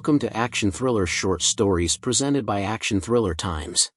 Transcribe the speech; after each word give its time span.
Welcome 0.00 0.20
to 0.20 0.34
Action 0.34 0.70
Thriller 0.70 1.04
Short 1.04 1.42
Stories 1.42 1.98
presented 1.98 2.46
by 2.46 2.62
Action 2.62 3.02
Thriller 3.02 3.34
Times. 3.34 3.90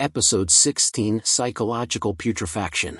Episode 0.00 0.50
16 0.50 1.20
Psychological 1.22 2.14
Putrefaction. 2.14 2.98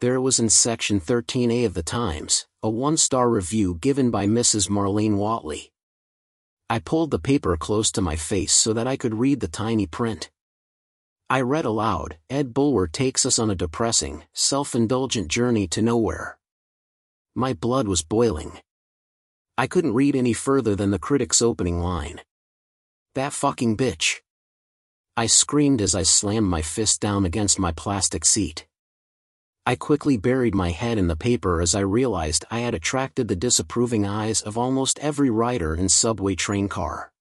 There 0.00 0.22
was 0.22 0.40
in 0.40 0.48
Section 0.48 1.00
13A 1.00 1.66
of 1.66 1.74
the 1.74 1.82
Times, 1.82 2.46
a 2.62 2.70
one-star 2.70 3.28
review 3.28 3.76
given 3.78 4.10
by 4.10 4.26
Mrs. 4.26 4.70
Marlene 4.70 5.16
Whatley. 5.16 5.68
I 6.70 6.78
pulled 6.78 7.10
the 7.10 7.18
paper 7.18 7.58
close 7.58 7.92
to 7.92 8.00
my 8.00 8.16
face 8.16 8.54
so 8.54 8.72
that 8.72 8.86
I 8.86 8.96
could 8.96 9.12
read 9.12 9.40
the 9.40 9.48
tiny 9.48 9.86
print. 9.86 10.30
I 11.28 11.42
read 11.42 11.66
aloud, 11.66 12.16
Ed 12.30 12.54
Bulwer 12.54 12.86
takes 12.86 13.26
us 13.26 13.38
on 13.38 13.50
a 13.50 13.54
depressing, 13.54 14.22
self-indulgent 14.32 15.28
journey 15.28 15.68
to 15.68 15.82
nowhere. 15.82 16.38
My 17.34 17.52
blood 17.52 17.86
was 17.86 18.00
boiling. 18.00 18.60
I 19.58 19.66
couldn't 19.66 19.94
read 19.94 20.16
any 20.16 20.32
further 20.32 20.74
than 20.74 20.90
the 20.90 20.98
critic's 20.98 21.42
opening 21.42 21.80
line. 21.80 22.20
That 23.14 23.34
fucking 23.34 23.76
bitch. 23.76 24.20
I 25.14 25.26
screamed 25.26 25.82
as 25.82 25.94
I 25.94 26.04
slammed 26.04 26.48
my 26.48 26.62
fist 26.62 27.00
down 27.00 27.26
against 27.26 27.58
my 27.58 27.70
plastic 27.70 28.24
seat. 28.24 28.66
I 29.66 29.76
quickly 29.76 30.16
buried 30.16 30.54
my 30.54 30.70
head 30.70 30.96
in 30.96 31.06
the 31.06 31.16
paper 31.16 31.60
as 31.60 31.74
I 31.74 31.80
realized 31.80 32.46
I 32.50 32.60
had 32.60 32.74
attracted 32.74 33.28
the 33.28 33.36
disapproving 33.36 34.06
eyes 34.06 34.40
of 34.40 34.56
almost 34.56 34.98
every 35.00 35.28
writer 35.28 35.74
in 35.74 35.90
subway 35.90 36.34
train 36.34 36.68
car. 36.68 37.12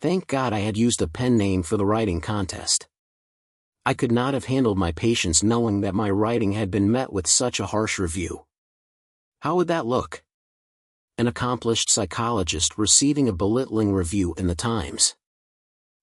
Thank 0.00 0.26
God 0.26 0.52
I 0.52 0.58
had 0.58 0.76
used 0.76 1.00
a 1.00 1.06
pen 1.06 1.38
name 1.38 1.62
for 1.62 1.76
the 1.76 1.86
writing 1.86 2.20
contest. 2.20 2.88
I 3.86 3.94
could 3.94 4.12
not 4.12 4.34
have 4.34 4.46
handled 4.46 4.76
my 4.76 4.90
patience 4.90 5.44
knowing 5.44 5.82
that 5.82 5.94
my 5.94 6.10
writing 6.10 6.52
had 6.52 6.72
been 6.72 6.90
met 6.90 7.12
with 7.12 7.28
such 7.28 7.60
a 7.60 7.66
harsh 7.66 8.00
review. 8.00 8.44
How 9.40 9.54
would 9.54 9.68
that 9.68 9.86
look? 9.86 10.24
An 11.18 11.26
accomplished 11.26 11.88
psychologist 11.88 12.76
receiving 12.76 13.26
a 13.26 13.32
belittling 13.32 13.90
review 13.90 14.34
in 14.36 14.48
the 14.48 14.54
Times. 14.54 15.16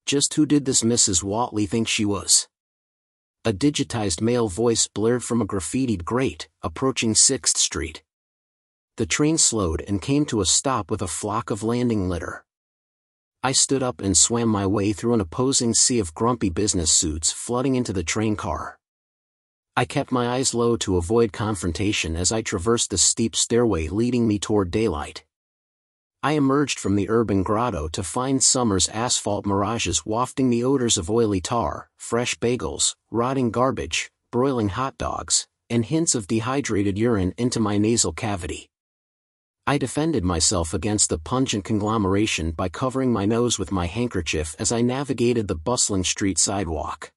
Just 0.07 0.33
who 0.33 0.47
did 0.47 0.65
this 0.65 0.81
Mrs. 0.81 1.23
Whatley 1.23 1.69
think 1.69 1.87
she 1.87 2.03
was? 2.03 2.47
A 3.45 3.53
digitized 3.53 4.21
male 4.21 4.47
voice 4.47 4.87
blared 4.87 5.23
from 5.23 5.39
a 5.39 5.45
graffitied 5.45 6.03
grate, 6.03 6.49
approaching 6.63 7.13
6th 7.13 7.57
Street. 7.57 8.01
The 8.97 9.05
train 9.05 9.37
slowed 9.37 9.83
and 9.87 10.01
came 10.01 10.25
to 10.25 10.41
a 10.41 10.47
stop 10.47 10.89
with 10.89 11.03
a 11.03 11.07
flock 11.07 11.51
of 11.51 11.61
landing 11.61 12.09
litter. 12.09 12.43
I 13.43 13.51
stood 13.51 13.83
up 13.83 14.01
and 14.01 14.17
swam 14.17 14.49
my 14.49 14.65
way 14.65 14.93
through 14.93 15.13
an 15.13 15.21
opposing 15.21 15.75
sea 15.75 15.99
of 15.99 16.15
grumpy 16.15 16.49
business 16.49 16.91
suits 16.91 17.31
flooding 17.31 17.75
into 17.75 17.93
the 17.93 18.03
train 18.03 18.35
car. 18.35 18.79
I 19.75 19.85
kept 19.85 20.11
my 20.11 20.27
eyes 20.29 20.53
low 20.53 20.77
to 20.77 20.97
avoid 20.97 21.33
confrontation 21.33 22.15
as 22.15 22.31
I 22.31 22.43
traversed 22.43 22.91
the 22.91 22.97
steep 22.99 23.35
stairway 23.35 23.87
leading 23.87 24.27
me 24.27 24.37
toward 24.37 24.69
daylight. 24.69 25.23
I 26.21 26.33
emerged 26.33 26.77
from 26.77 26.95
the 26.95 27.09
urban 27.09 27.41
grotto 27.41 27.87
to 27.87 28.03
find 28.03 28.43
summer's 28.43 28.87
asphalt 28.89 29.47
mirages 29.47 30.05
wafting 30.05 30.51
the 30.51 30.63
odors 30.63 30.99
of 30.99 31.09
oily 31.09 31.41
tar, 31.41 31.89
fresh 31.97 32.37
bagels, 32.37 32.95
rotting 33.09 33.49
garbage, 33.49 34.11
broiling 34.31 34.69
hot 34.69 34.95
dogs, 34.99 35.47
and 35.71 35.83
hints 35.83 36.13
of 36.13 36.27
dehydrated 36.27 36.99
urine 36.99 37.33
into 37.39 37.59
my 37.59 37.79
nasal 37.79 38.13
cavity. 38.13 38.69
I 39.65 39.79
defended 39.79 40.23
myself 40.23 40.75
against 40.75 41.09
the 41.09 41.17
pungent 41.17 41.65
conglomeration 41.65 42.51
by 42.51 42.69
covering 42.69 43.11
my 43.11 43.25
nose 43.25 43.57
with 43.57 43.71
my 43.71 43.87
handkerchief 43.87 44.55
as 44.59 44.71
I 44.71 44.81
navigated 44.81 45.47
the 45.47 45.55
bustling 45.55 46.03
street 46.03 46.37
sidewalk. 46.37 47.11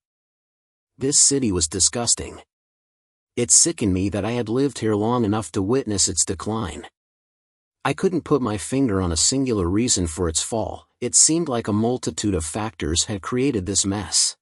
This 0.99 1.19
city 1.19 1.53
was 1.53 1.69
disgusting. 1.69 2.41
It 3.37 3.51
sickened 3.51 3.93
me 3.93 4.09
that 4.09 4.25
I 4.25 4.31
had 4.31 4.49
lived 4.49 4.79
here 4.79 4.95
long 4.95 5.27
enough 5.27 5.53
to 5.53 5.61
witness 5.61 6.09
its 6.09 6.25
decline. 6.25 6.87
I 7.85 7.93
couldn't 7.93 8.25
put 8.25 8.41
my 8.41 8.57
finger 8.57 9.03
on 9.03 9.13
a 9.13 9.17
singular 9.17 9.69
reason 9.69 10.07
for 10.07 10.27
its 10.27 10.43
fall, 10.43 10.89
it 10.99 11.15
seemed 11.15 11.51
like 11.51 11.69
a 11.69 11.73
multitude 11.73 12.35
of 12.35 12.47
factors 12.47 13.05
had 13.05 13.21
created 13.21 13.67
this 13.67 13.85
mess. 13.85 14.39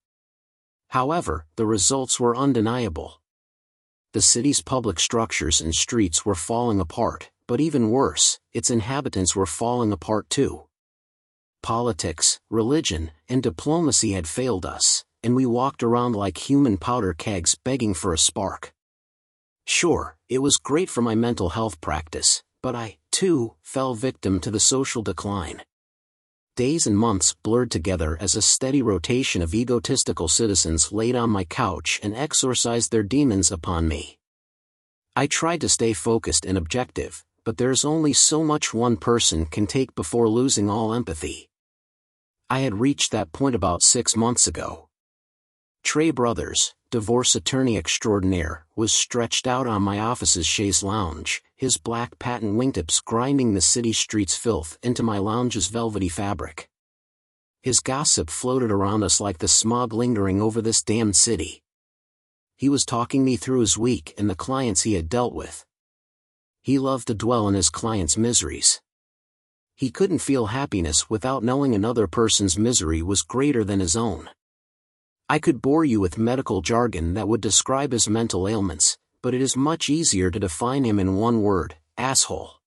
However, 0.91 1.45
the 1.57 1.67
results 1.67 2.21
were 2.21 2.37
undeniable. 2.37 3.21
The 4.13 4.23
city's 4.23 4.63
public 4.63 5.01
structures 5.01 5.61
and 5.61 5.75
streets 5.75 6.25
were 6.25 6.37
falling 6.37 6.79
apart, 6.79 7.33
but 7.49 7.61
even 7.61 7.91
worse, 7.91 8.39
its 8.53 8.71
inhabitants 8.71 9.35
were 9.35 9.45
falling 9.45 9.91
apart 9.91 10.31
too. 10.31 10.67
Politics, 11.65 12.39
religion, 12.49 13.11
and 13.29 13.43
diplomacy 13.43 14.13
had 14.13 14.29
failed 14.29 14.65
us, 14.65 15.05
and 15.25 15.35
we 15.35 15.47
walked 15.47 15.83
around 15.83 16.15
like 16.15 16.49
human 16.49 16.77
powder 16.77 17.15
kegs 17.15 17.57
begging 17.65 17.95
for 17.95 18.13
a 18.13 18.19
spark. 18.19 18.75
Sure, 19.67 20.17
it 20.29 20.39
was 20.39 20.59
great 20.59 20.91
for 20.91 21.01
my 21.01 21.15
mental 21.15 21.49
health 21.49 21.81
practice, 21.81 22.43
but 22.63 22.75
I, 22.75 22.99
too, 23.11 23.55
fell 23.63 23.95
victim 23.95 24.39
to 24.41 24.51
the 24.51 24.61
social 24.61 25.03
decline. 25.03 25.63
Days 26.57 26.87
and 26.87 26.97
months 26.97 27.35
blurred 27.43 27.71
together 27.71 28.19
as 28.21 28.37
a 28.37 28.43
steady 28.43 28.83
rotation 28.83 29.41
of 29.41 29.55
egotistical 29.55 30.29
citizens 30.29 30.93
laid 30.93 31.17
on 31.17 31.31
my 31.31 31.45
couch 31.45 31.99
and 32.03 32.15
exorcised 32.15 32.93
their 32.93 33.03
demons 33.03 33.51
upon 33.51 33.89
me. 33.89 34.19
I 35.17 35.27
tried 35.27 35.63
to 35.63 35.69
stay 35.69 35.95
focused 35.95 36.45
and 36.45 36.59
objective, 36.59 37.25
but 37.45 37.57
there's 37.57 37.85
only 37.85 38.13
so 38.13 38.45
much 38.45 38.75
one 38.75 38.99
person 38.99 39.47
can 39.47 39.67
take 39.67 39.95
before 39.95 40.29
losing 40.29 40.69
all 40.69 40.93
empathy. 40.93 41.49
I 42.51 42.61
had 42.61 42.79
reached 42.79 43.11
that 43.13 43.33
point 43.33 43.55
about 43.55 43.83
six 43.83 44.15
months 44.15 44.47
ago. 44.47 44.89
Trey 45.85 46.11
Brothers, 46.11 46.75
divorce 46.91 47.37
attorney 47.37 47.77
extraordinaire, 47.77 48.67
was 48.75 48.93
stretched 48.93 49.47
out 49.47 49.69
on 49.69 49.83
my 49.83 50.01
office's 50.01 50.47
chaise 50.47 50.83
lounge, 50.83 51.43
his 51.55 51.77
black 51.77 52.19
patent 52.19 52.57
wingtips 52.57 53.05
grinding 53.05 53.55
the 53.55 53.61
city 53.61 53.93
street's 53.93 54.37
filth 54.37 54.77
into 54.83 55.05
my 55.05 55.19
lounge's 55.19 55.69
velvety 55.69 56.09
fabric. 56.09 56.69
His 57.63 57.79
gossip 57.79 58.31
floated 58.31 58.73
around 58.73 59.05
us 59.05 59.21
like 59.21 59.39
the 59.39 59.47
smog 59.47 59.93
lingering 59.93 60.43
over 60.43 60.61
this 60.61 60.83
damned 60.83 61.15
city. 61.15 61.63
He 62.57 62.69
was 62.69 62.85
talking 62.85 63.25
me 63.25 63.37
through 63.37 63.61
his 63.61 63.79
week 63.79 64.13
and 64.19 64.29
the 64.29 64.35
clients 64.35 64.83
he 64.83 64.95
had 64.95 65.09
dealt 65.09 65.35
with 65.35 65.65
he 66.65 66.79
loved 66.79 67.09
to 67.09 67.15
dwell 67.15 67.45
on 67.45 67.53
his 67.53 67.69
client's 67.69 68.17
miseries. 68.17 68.81
He 69.75 69.91
couldn't 69.91 70.21
feel 70.21 70.47
happiness 70.47 71.11
without 71.11 71.45
knowing 71.45 71.75
another 71.75 72.07
person's 72.07 72.57
misery 72.57 73.03
was 73.03 73.21
greater 73.21 73.63
than 73.65 73.81
his 73.81 73.95
own. 73.95 74.31
I 75.27 75.39
could 75.39 75.63
bore 75.63 75.87
you 75.87 76.01
with 76.01 76.19
medical 76.19 76.61
jargon 76.61 77.15
that 77.15 77.27
would 77.27 77.41
describe 77.41 77.93
his 77.93 78.11
mental 78.11 78.47
ailments, 78.47 78.99
but 79.23 79.33
it 79.33 79.41
is 79.41 79.57
much 79.57 79.89
easier 79.89 80.31
to 80.31 80.39
define 80.39 80.85
him 80.85 80.99
in 80.99 81.17
one 81.17 81.41
word, 81.41 81.77
asshole. 81.97 82.61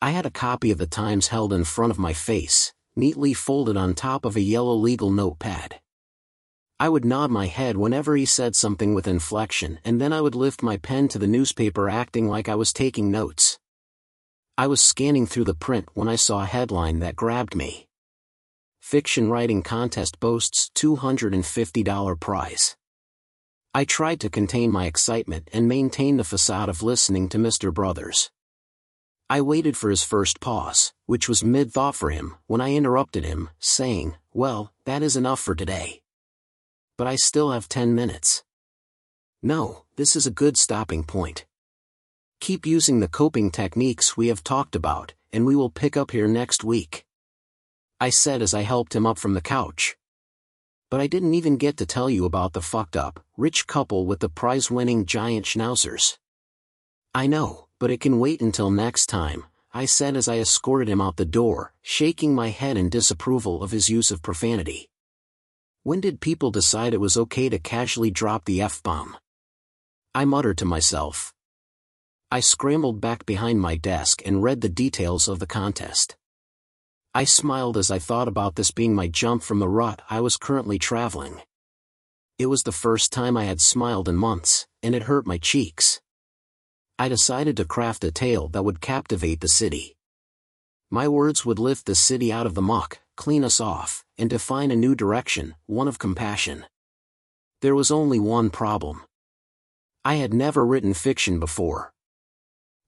I 0.00 0.10
had 0.10 0.24
a 0.24 0.30
copy 0.30 0.70
of 0.70 0.78
the 0.78 0.86
Times 0.86 1.26
held 1.26 1.52
in 1.52 1.64
front 1.64 1.90
of 1.90 1.98
my 1.98 2.14
face, 2.14 2.72
neatly 2.96 3.34
folded 3.34 3.76
on 3.76 3.94
top 3.94 4.24
of 4.24 4.34
a 4.34 4.40
yellow 4.40 4.74
legal 4.74 5.10
notepad. 5.10 5.80
I 6.80 6.88
would 6.88 7.04
nod 7.04 7.30
my 7.30 7.46
head 7.46 7.76
whenever 7.76 8.16
he 8.16 8.24
said 8.24 8.56
something 8.56 8.94
with 8.94 9.06
inflection 9.06 9.78
and 9.84 10.00
then 10.00 10.12
I 10.12 10.22
would 10.22 10.34
lift 10.34 10.62
my 10.62 10.78
pen 10.78 11.08
to 11.08 11.18
the 11.18 11.26
newspaper 11.26 11.90
acting 11.90 12.28
like 12.28 12.48
I 12.48 12.54
was 12.54 12.72
taking 12.72 13.10
notes. 13.10 13.58
I 14.56 14.68
was 14.68 14.80
scanning 14.80 15.26
through 15.26 15.44
the 15.44 15.54
print 15.54 15.88
when 15.92 16.08
I 16.08 16.16
saw 16.16 16.42
a 16.42 16.46
headline 16.46 17.00
that 17.00 17.14
grabbed 17.14 17.54
me. 17.54 17.87
Fiction 18.88 19.28
Writing 19.28 19.62
Contest 19.62 20.18
boasts 20.18 20.70
$250 20.74 22.18
prize. 22.18 22.76
I 23.74 23.84
tried 23.84 24.20
to 24.20 24.30
contain 24.30 24.72
my 24.72 24.86
excitement 24.86 25.48
and 25.52 25.68
maintain 25.68 26.16
the 26.16 26.24
facade 26.24 26.68
of 26.68 26.82
listening 26.82 27.28
to 27.28 27.38
Mr. 27.38 27.72
Brothers. 27.72 28.30
I 29.28 29.42
waited 29.42 29.76
for 29.76 29.90
his 29.90 30.02
first 30.02 30.40
pause, 30.40 30.94
which 31.06 31.28
was 31.28 31.44
mid-thought 31.44 31.94
for 31.94 32.10
him, 32.10 32.36
when 32.46 32.62
I 32.62 32.74
interrupted 32.74 33.24
him, 33.24 33.50
saying, 33.58 34.16
well, 34.32 34.72
that 34.86 35.02
is 35.02 35.16
enough 35.16 35.40
for 35.40 35.54
today 35.54 36.00
but 36.98 37.06
I 37.06 37.14
still 37.14 37.52
have 37.52 37.68
10 37.68 37.94
minutes. 37.94 38.42
No, 39.40 39.84
this 39.94 40.16
is 40.16 40.26
a 40.26 40.32
good 40.32 40.56
stopping 40.56 41.04
point. 41.04 41.46
Keep 42.40 42.66
using 42.66 42.98
the 42.98 43.08
coping 43.08 43.52
techniques 43.52 44.16
we 44.16 44.26
have 44.26 44.42
talked 44.42 44.74
about, 44.74 45.14
and 45.32 45.46
we 45.46 45.54
will 45.54 45.70
pick 45.70 45.96
up 45.96 46.10
here 46.10 46.26
next 46.26 46.64
week. 46.64 47.04
I 48.00 48.10
said 48.10 48.42
as 48.42 48.54
I 48.54 48.62
helped 48.62 48.94
him 48.94 49.06
up 49.06 49.18
from 49.18 49.34
the 49.34 49.40
couch. 49.40 49.96
But 50.88 51.00
I 51.00 51.08
didn't 51.08 51.34
even 51.34 51.56
get 51.56 51.76
to 51.78 51.86
tell 51.86 52.08
you 52.08 52.24
about 52.24 52.52
the 52.52 52.62
fucked 52.62 52.96
up, 52.96 53.24
rich 53.36 53.66
couple 53.66 54.06
with 54.06 54.20
the 54.20 54.28
prize 54.28 54.70
winning 54.70 55.04
giant 55.04 55.46
schnauzers. 55.46 56.16
I 57.12 57.26
know, 57.26 57.66
but 57.80 57.90
it 57.90 58.00
can 58.00 58.20
wait 58.20 58.40
until 58.40 58.70
next 58.70 59.06
time, 59.06 59.44
I 59.74 59.84
said 59.84 60.16
as 60.16 60.28
I 60.28 60.38
escorted 60.38 60.88
him 60.88 61.00
out 61.00 61.16
the 61.16 61.24
door, 61.24 61.72
shaking 61.82 62.34
my 62.34 62.50
head 62.50 62.76
in 62.76 62.88
disapproval 62.88 63.62
of 63.62 63.72
his 63.72 63.88
use 63.88 64.10
of 64.10 64.22
profanity. 64.22 64.88
When 65.82 66.00
did 66.00 66.20
people 66.20 66.50
decide 66.50 66.94
it 66.94 67.00
was 67.00 67.16
okay 67.16 67.48
to 67.48 67.58
casually 67.58 68.10
drop 68.10 68.44
the 68.44 68.60
F-bomb? 68.62 69.16
I 70.14 70.24
muttered 70.24 70.58
to 70.58 70.64
myself. 70.64 71.34
I 72.30 72.40
scrambled 72.40 73.00
back 73.00 73.26
behind 73.26 73.60
my 73.60 73.74
desk 73.74 74.22
and 74.24 74.42
read 74.42 74.60
the 74.60 74.68
details 74.68 75.28
of 75.28 75.38
the 75.38 75.46
contest. 75.46 76.16
I 77.14 77.24
smiled 77.24 77.76
as 77.76 77.90
I 77.90 77.98
thought 77.98 78.28
about 78.28 78.56
this 78.56 78.70
being 78.70 78.94
my 78.94 79.08
jump 79.08 79.42
from 79.42 79.58
the 79.58 79.68
rut 79.68 80.02
I 80.10 80.20
was 80.20 80.36
currently 80.36 80.78
traveling. 80.78 81.40
It 82.38 82.46
was 82.46 82.62
the 82.62 82.72
first 82.72 83.12
time 83.12 83.36
I 83.36 83.44
had 83.44 83.60
smiled 83.60 84.08
in 84.08 84.16
months, 84.16 84.66
and 84.82 84.94
it 84.94 85.04
hurt 85.04 85.26
my 85.26 85.38
cheeks. 85.38 86.00
I 86.98 87.08
decided 87.08 87.56
to 87.56 87.64
craft 87.64 88.04
a 88.04 88.12
tale 88.12 88.48
that 88.48 88.62
would 88.62 88.80
captivate 88.80 89.40
the 89.40 89.48
city. 89.48 89.96
My 90.90 91.08
words 91.08 91.44
would 91.44 91.58
lift 91.58 91.86
the 91.86 91.94
city 91.94 92.32
out 92.32 92.46
of 92.46 92.54
the 92.54 92.62
muck, 92.62 93.00
clean 93.16 93.42
us 93.42 93.60
off, 93.60 94.04
and 94.16 94.28
define 94.28 94.70
a 94.70 94.76
new 94.76 94.94
direction, 94.94 95.54
one 95.66 95.88
of 95.88 95.98
compassion. 95.98 96.66
There 97.62 97.74
was 97.74 97.90
only 97.90 98.20
one 98.20 98.50
problem. 98.50 99.02
I 100.04 100.16
had 100.16 100.32
never 100.32 100.64
written 100.64 100.94
fiction 100.94 101.40
before. 101.40 101.92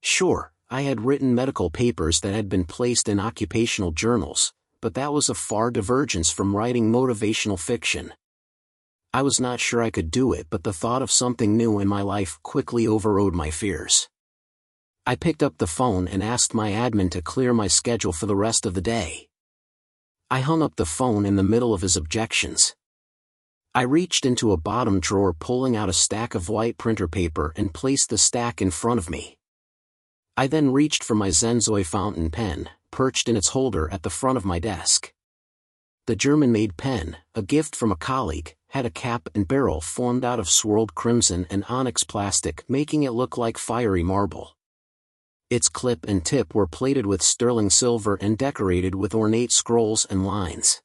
Sure, 0.02 0.49
I 0.72 0.82
had 0.82 1.00
written 1.00 1.34
medical 1.34 1.68
papers 1.68 2.20
that 2.20 2.32
had 2.32 2.48
been 2.48 2.62
placed 2.62 3.08
in 3.08 3.18
occupational 3.18 3.90
journals, 3.90 4.52
but 4.80 4.94
that 4.94 5.12
was 5.12 5.28
a 5.28 5.34
far 5.34 5.72
divergence 5.72 6.30
from 6.30 6.54
writing 6.54 6.92
motivational 6.92 7.58
fiction. 7.58 8.14
I 9.12 9.22
was 9.22 9.40
not 9.40 9.58
sure 9.58 9.82
I 9.82 9.90
could 9.90 10.12
do 10.12 10.32
it 10.32 10.46
but 10.48 10.62
the 10.62 10.72
thought 10.72 11.02
of 11.02 11.10
something 11.10 11.56
new 11.56 11.80
in 11.80 11.88
my 11.88 12.02
life 12.02 12.38
quickly 12.44 12.86
overrode 12.86 13.34
my 13.34 13.50
fears. 13.50 14.08
I 15.04 15.16
picked 15.16 15.42
up 15.42 15.58
the 15.58 15.66
phone 15.66 16.06
and 16.06 16.22
asked 16.22 16.54
my 16.54 16.70
admin 16.70 17.10
to 17.10 17.20
clear 17.20 17.52
my 17.52 17.66
schedule 17.66 18.12
for 18.12 18.26
the 18.26 18.36
rest 18.36 18.64
of 18.64 18.74
the 18.74 18.80
day. 18.80 19.26
I 20.30 20.38
hung 20.38 20.62
up 20.62 20.76
the 20.76 20.86
phone 20.86 21.26
in 21.26 21.34
the 21.34 21.42
middle 21.42 21.74
of 21.74 21.82
his 21.82 21.96
objections. 21.96 22.76
I 23.74 23.82
reached 23.82 24.24
into 24.24 24.52
a 24.52 24.56
bottom 24.56 25.00
drawer 25.00 25.32
pulling 25.32 25.74
out 25.74 25.88
a 25.88 25.92
stack 25.92 26.36
of 26.36 26.48
white 26.48 26.78
printer 26.78 27.08
paper 27.08 27.52
and 27.56 27.74
placed 27.74 28.10
the 28.10 28.18
stack 28.18 28.62
in 28.62 28.70
front 28.70 28.98
of 28.98 29.10
me. 29.10 29.36
I 30.40 30.46
then 30.46 30.72
reached 30.72 31.04
for 31.04 31.14
my 31.14 31.28
Zenzoi 31.28 31.84
fountain 31.84 32.30
pen, 32.30 32.70
perched 32.90 33.28
in 33.28 33.36
its 33.36 33.48
holder 33.48 33.92
at 33.92 34.04
the 34.04 34.08
front 34.08 34.38
of 34.38 34.44
my 34.46 34.58
desk. 34.58 35.12
The 36.06 36.16
German-made 36.16 36.78
pen, 36.78 37.18
a 37.34 37.42
gift 37.42 37.76
from 37.76 37.92
a 37.92 37.96
colleague, 38.10 38.54
had 38.68 38.86
a 38.86 38.90
cap 38.90 39.28
and 39.34 39.46
barrel 39.46 39.82
formed 39.82 40.24
out 40.24 40.40
of 40.40 40.48
swirled 40.48 40.94
crimson 40.94 41.46
and 41.50 41.66
onyx 41.68 42.04
plastic 42.04 42.64
making 42.70 43.02
it 43.02 43.10
look 43.10 43.36
like 43.36 43.58
fiery 43.58 44.02
marble. 44.02 44.56
Its 45.50 45.68
clip 45.68 46.06
and 46.08 46.24
tip 46.24 46.54
were 46.54 46.66
plated 46.66 47.04
with 47.04 47.20
sterling 47.20 47.68
silver 47.68 48.14
and 48.18 48.38
decorated 48.38 48.94
with 48.94 49.14
ornate 49.14 49.52
scrolls 49.52 50.06
and 50.06 50.26
lines. 50.26 50.80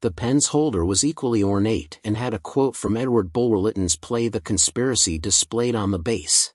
The 0.00 0.10
pen's 0.10 0.46
holder 0.46 0.86
was 0.86 1.04
equally 1.04 1.42
ornate 1.42 2.00
and 2.02 2.16
had 2.16 2.32
a 2.32 2.38
quote 2.38 2.76
from 2.76 2.96
Edward 2.96 3.30
Bulwer-Lytton's 3.30 3.96
play 3.96 4.28
The 4.28 4.40
Conspiracy 4.40 5.18
displayed 5.18 5.74
on 5.74 5.90
the 5.90 5.98
base. 5.98 6.53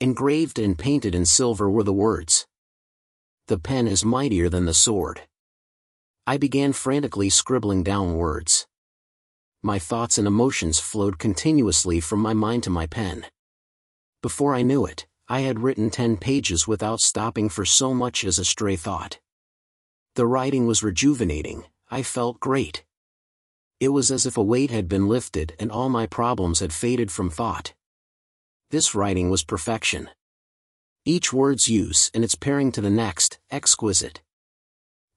Engraved 0.00 0.60
and 0.60 0.78
painted 0.78 1.12
in 1.12 1.26
silver 1.26 1.68
were 1.68 1.82
the 1.82 1.92
words. 1.92 2.46
The 3.48 3.58
pen 3.58 3.88
is 3.88 4.04
mightier 4.04 4.48
than 4.48 4.64
the 4.64 4.72
sword. 4.72 5.22
I 6.24 6.36
began 6.36 6.72
frantically 6.72 7.30
scribbling 7.30 7.82
down 7.82 8.14
words. 8.14 8.68
My 9.60 9.80
thoughts 9.80 10.16
and 10.16 10.28
emotions 10.28 10.78
flowed 10.78 11.18
continuously 11.18 11.98
from 11.98 12.20
my 12.20 12.32
mind 12.32 12.62
to 12.62 12.70
my 12.70 12.86
pen. 12.86 13.26
Before 14.22 14.54
I 14.54 14.62
knew 14.62 14.86
it, 14.86 15.08
I 15.26 15.40
had 15.40 15.58
written 15.58 15.90
ten 15.90 16.16
pages 16.16 16.68
without 16.68 17.00
stopping 17.00 17.48
for 17.48 17.64
so 17.64 17.92
much 17.92 18.22
as 18.22 18.38
a 18.38 18.44
stray 18.44 18.76
thought. 18.76 19.18
The 20.14 20.28
writing 20.28 20.68
was 20.68 20.84
rejuvenating, 20.84 21.64
I 21.90 22.04
felt 22.04 22.38
great. 22.38 22.84
It 23.80 23.88
was 23.88 24.12
as 24.12 24.26
if 24.26 24.36
a 24.36 24.44
weight 24.44 24.70
had 24.70 24.88
been 24.88 25.08
lifted 25.08 25.56
and 25.58 25.72
all 25.72 25.88
my 25.88 26.06
problems 26.06 26.60
had 26.60 26.72
faded 26.72 27.10
from 27.10 27.30
thought. 27.30 27.74
This 28.70 28.94
writing 28.94 29.30
was 29.30 29.44
perfection. 29.44 30.10
Each 31.04 31.32
word's 31.32 31.68
use 31.68 32.10
and 32.12 32.22
its 32.22 32.34
pairing 32.34 32.70
to 32.72 32.80
the 32.80 32.90
next, 32.90 33.38
exquisite. 33.50 34.20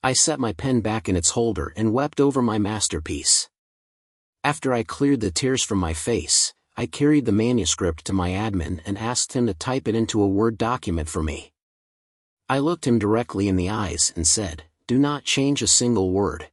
I 0.01 0.13
set 0.13 0.39
my 0.39 0.53
pen 0.53 0.81
back 0.81 1.09
in 1.09 1.15
its 1.15 1.31
holder 1.31 1.73
and 1.75 1.93
wept 1.93 2.21
over 2.21 2.41
my 2.41 2.57
masterpiece. 2.57 3.49
After 4.43 4.73
I 4.73 4.83
cleared 4.83 5.19
the 5.19 5.31
tears 5.31 5.63
from 5.63 5.79
my 5.79 5.93
face, 5.93 6.53
I 6.77 6.85
carried 6.85 7.25
the 7.25 7.31
manuscript 7.31 8.05
to 8.05 8.13
my 8.13 8.29
admin 8.29 8.79
and 8.85 8.97
asked 8.97 9.33
him 9.33 9.47
to 9.47 9.53
type 9.53 9.87
it 9.87 9.95
into 9.95 10.21
a 10.21 10.27
Word 10.27 10.57
document 10.57 11.09
for 11.09 11.21
me. 11.21 11.51
I 12.47 12.59
looked 12.59 12.87
him 12.87 12.99
directly 12.99 13.47
in 13.47 13.57
the 13.57 13.69
eyes 13.69 14.13
and 14.15 14.25
said, 14.25 14.63
do 14.87 14.97
not 14.97 15.23
change 15.23 15.61
a 15.61 15.67
single 15.67 16.11
word. 16.11 16.49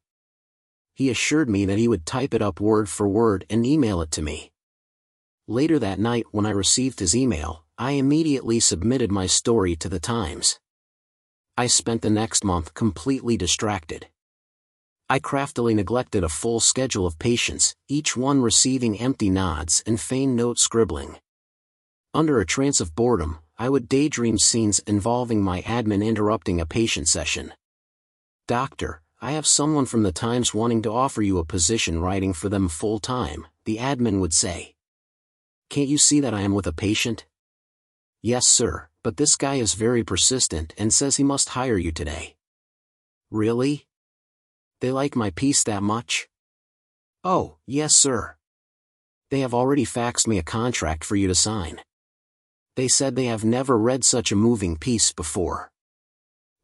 He 0.94 1.10
assured 1.10 1.48
me 1.48 1.64
that 1.64 1.78
he 1.78 1.88
would 1.88 2.06
type 2.06 2.34
it 2.34 2.42
up 2.42 2.60
word 2.60 2.88
for 2.88 3.08
word 3.08 3.44
and 3.48 3.66
email 3.66 4.00
it 4.00 4.10
to 4.12 4.22
me. 4.22 4.52
Later 5.50 5.78
that 5.78 5.98
night 5.98 6.26
when 6.30 6.44
I 6.44 6.50
received 6.50 7.00
his 7.00 7.16
email, 7.16 7.64
I 7.78 7.92
immediately 7.92 8.60
submitted 8.60 9.10
my 9.10 9.24
story 9.24 9.76
to 9.76 9.88
the 9.88 9.98
Times. 9.98 10.60
I 11.56 11.68
spent 11.68 12.02
the 12.02 12.10
next 12.10 12.44
month 12.44 12.74
completely 12.74 13.38
distracted. 13.38 14.08
I 15.08 15.18
craftily 15.18 15.72
neglected 15.72 16.22
a 16.22 16.28
full 16.28 16.60
schedule 16.60 17.06
of 17.06 17.18
patients, 17.18 17.74
each 17.88 18.14
one 18.14 18.42
receiving 18.42 19.00
empty 19.00 19.30
nods 19.30 19.82
and 19.86 19.98
feigned 19.98 20.36
note 20.36 20.58
scribbling. 20.58 21.16
Under 22.12 22.40
a 22.40 22.46
trance 22.46 22.78
of 22.78 22.94
boredom, 22.94 23.38
I 23.56 23.70
would 23.70 23.88
daydream 23.88 24.36
scenes 24.36 24.80
involving 24.80 25.42
my 25.42 25.62
admin 25.62 26.04
interrupting 26.06 26.60
a 26.60 26.66
patient 26.66 27.08
session. 27.08 27.54
Doctor, 28.46 29.00
I 29.22 29.32
have 29.32 29.46
someone 29.46 29.86
from 29.86 30.02
the 30.02 30.12
Times 30.12 30.52
wanting 30.52 30.82
to 30.82 30.92
offer 30.92 31.22
you 31.22 31.38
a 31.38 31.44
position 31.46 32.02
writing 32.02 32.34
for 32.34 32.50
them 32.50 32.68
full 32.68 32.98
time, 32.98 33.46
the 33.64 33.78
admin 33.78 34.20
would 34.20 34.34
say. 34.34 34.74
Can't 35.70 35.88
you 35.88 35.98
see 35.98 36.20
that 36.20 36.34
I 36.34 36.40
am 36.40 36.54
with 36.54 36.66
a 36.66 36.72
patient? 36.72 37.26
Yes, 38.22 38.46
sir, 38.46 38.88
but 39.04 39.16
this 39.16 39.36
guy 39.36 39.56
is 39.56 39.74
very 39.74 40.02
persistent 40.02 40.74
and 40.78 40.92
says 40.92 41.16
he 41.16 41.24
must 41.24 41.50
hire 41.50 41.76
you 41.76 41.92
today. 41.92 42.36
Really? 43.30 43.86
They 44.80 44.90
like 44.90 45.14
my 45.14 45.30
piece 45.30 45.62
that 45.64 45.82
much? 45.82 46.28
Oh, 47.22 47.56
yes 47.66 47.94
sir. 47.94 48.36
They 49.30 49.40
have 49.40 49.52
already 49.52 49.84
faxed 49.84 50.26
me 50.26 50.38
a 50.38 50.42
contract 50.42 51.04
for 51.04 51.16
you 51.16 51.28
to 51.28 51.34
sign. 51.34 51.80
They 52.76 52.88
said 52.88 53.14
they 53.14 53.26
have 53.26 53.44
never 53.44 53.76
read 53.76 54.04
such 54.04 54.32
a 54.32 54.36
moving 54.36 54.76
piece 54.76 55.12
before. 55.12 55.70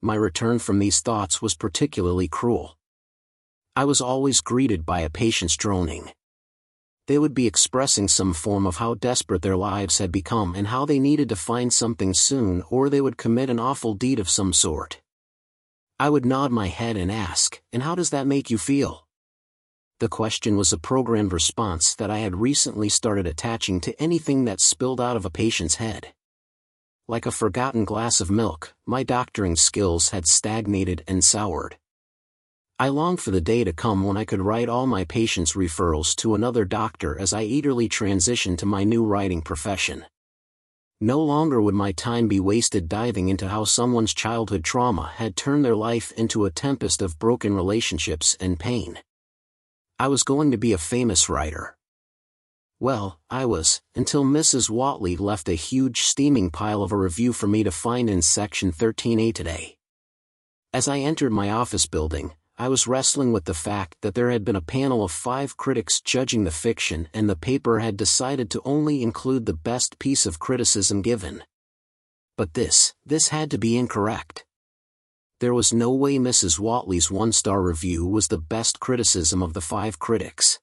My 0.00 0.14
return 0.14 0.58
from 0.58 0.78
these 0.78 1.00
thoughts 1.00 1.42
was 1.42 1.54
particularly 1.54 2.28
cruel. 2.28 2.78
I 3.76 3.84
was 3.84 4.00
always 4.00 4.40
greeted 4.40 4.86
by 4.86 5.00
a 5.00 5.10
patient's 5.10 5.56
droning. 5.56 6.12
They 7.06 7.18
would 7.18 7.34
be 7.34 7.46
expressing 7.46 8.08
some 8.08 8.32
form 8.32 8.66
of 8.66 8.76
how 8.76 8.94
desperate 8.94 9.42
their 9.42 9.56
lives 9.56 9.98
had 9.98 10.10
become 10.10 10.54
and 10.54 10.68
how 10.68 10.86
they 10.86 10.98
needed 10.98 11.28
to 11.28 11.36
find 11.36 11.72
something 11.72 12.14
soon 12.14 12.62
or 12.70 12.88
they 12.88 13.00
would 13.00 13.18
commit 13.18 13.50
an 13.50 13.60
awful 13.60 13.92
deed 13.92 14.18
of 14.18 14.30
some 14.30 14.54
sort. 14.54 15.02
I 16.00 16.08
would 16.08 16.24
nod 16.24 16.50
my 16.50 16.68
head 16.68 16.96
and 16.96 17.12
ask, 17.12 17.60
and 17.72 17.82
how 17.82 17.94
does 17.94 18.10
that 18.10 18.26
make 18.26 18.50
you 18.50 18.56
feel? 18.56 19.06
The 20.00 20.08
question 20.08 20.56
was 20.56 20.72
a 20.72 20.78
programmed 20.78 21.32
response 21.32 21.94
that 21.94 22.10
I 22.10 22.18
had 22.18 22.36
recently 22.36 22.88
started 22.88 23.26
attaching 23.26 23.80
to 23.82 24.02
anything 24.02 24.44
that 24.46 24.60
spilled 24.60 25.00
out 25.00 25.16
of 25.16 25.24
a 25.24 25.30
patient's 25.30 25.76
head. 25.76 26.14
Like 27.06 27.26
a 27.26 27.30
forgotten 27.30 27.84
glass 27.84 28.20
of 28.20 28.30
milk, 28.30 28.74
my 28.86 29.02
doctoring 29.02 29.56
skills 29.56 30.08
had 30.08 30.26
stagnated 30.26 31.04
and 31.06 31.22
soured. 31.22 31.76
I 32.84 32.88
longed 32.88 33.22
for 33.22 33.30
the 33.30 33.40
day 33.40 33.64
to 33.64 33.72
come 33.72 34.04
when 34.04 34.18
I 34.18 34.26
could 34.26 34.42
write 34.42 34.68
all 34.68 34.86
my 34.86 35.04
patients' 35.04 35.54
referrals 35.54 36.14
to 36.16 36.34
another 36.34 36.66
doctor 36.66 37.18
as 37.18 37.32
I 37.32 37.44
eagerly 37.44 37.88
transitioned 37.88 38.58
to 38.58 38.66
my 38.66 38.84
new 38.84 39.06
writing 39.06 39.40
profession. 39.40 40.04
No 41.00 41.18
longer 41.22 41.62
would 41.62 41.74
my 41.74 41.92
time 41.92 42.28
be 42.28 42.40
wasted 42.40 42.86
diving 42.86 43.30
into 43.30 43.48
how 43.48 43.64
someone's 43.64 44.12
childhood 44.12 44.64
trauma 44.64 45.12
had 45.14 45.34
turned 45.34 45.64
their 45.64 45.74
life 45.74 46.12
into 46.12 46.44
a 46.44 46.50
tempest 46.50 47.00
of 47.00 47.18
broken 47.18 47.54
relationships 47.54 48.36
and 48.38 48.60
pain. 48.60 48.98
I 49.98 50.08
was 50.08 50.22
going 50.22 50.50
to 50.50 50.58
be 50.58 50.74
a 50.74 50.76
famous 50.92 51.30
writer. 51.30 51.78
Well, 52.80 53.18
I 53.30 53.46
was, 53.46 53.80
until 53.94 54.24
Mrs. 54.24 54.68
Whatley 54.68 55.18
left 55.18 55.48
a 55.48 55.54
huge 55.54 56.02
steaming 56.02 56.50
pile 56.50 56.82
of 56.82 56.92
a 56.92 56.98
review 56.98 57.32
for 57.32 57.46
me 57.46 57.64
to 57.64 57.70
find 57.70 58.10
in 58.10 58.20
section 58.20 58.72
13A 58.72 59.32
today. 59.32 59.78
As 60.74 60.86
I 60.86 60.98
entered 60.98 61.32
my 61.32 61.48
office 61.48 61.86
building, 61.86 62.34
I 62.56 62.68
was 62.68 62.86
wrestling 62.86 63.32
with 63.32 63.46
the 63.46 63.54
fact 63.54 63.96
that 64.02 64.14
there 64.14 64.30
had 64.30 64.44
been 64.44 64.54
a 64.54 64.60
panel 64.60 65.02
of 65.02 65.10
five 65.10 65.56
critics 65.56 66.00
judging 66.00 66.44
the 66.44 66.52
fiction 66.52 67.08
and 67.12 67.28
the 67.28 67.34
paper 67.34 67.80
had 67.80 67.96
decided 67.96 68.48
to 68.50 68.62
only 68.64 69.02
include 69.02 69.46
the 69.46 69.54
best 69.54 69.98
piece 69.98 70.24
of 70.24 70.38
criticism 70.38 71.02
given. 71.02 71.42
But 72.36 72.54
this, 72.54 72.94
this 73.04 73.28
had 73.28 73.50
to 73.50 73.58
be 73.58 73.76
incorrect. 73.76 74.44
There 75.40 75.52
was 75.52 75.72
no 75.72 75.90
way 75.90 76.16
Mrs. 76.16 76.60
Whatley's 76.60 77.10
one-star 77.10 77.60
review 77.60 78.06
was 78.06 78.28
the 78.28 78.38
best 78.38 78.78
criticism 78.78 79.42
of 79.42 79.52
the 79.52 79.60
five 79.60 79.98
critics. 79.98 80.60